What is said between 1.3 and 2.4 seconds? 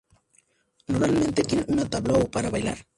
tienen un "tablao"